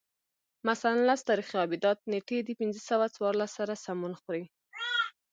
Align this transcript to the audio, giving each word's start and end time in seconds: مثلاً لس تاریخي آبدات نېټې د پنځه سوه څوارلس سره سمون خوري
مثلاً 0.71 0.97
لس 1.11 1.21
تاریخي 1.29 1.57
آبدات 1.65 1.99
نېټې 2.11 2.37
د 2.43 2.49
پنځه 2.59 2.81
سوه 2.89 3.05
څوارلس 3.15 3.51
سره 3.59 3.73
سمون 3.85 4.13
خوري 4.21 4.43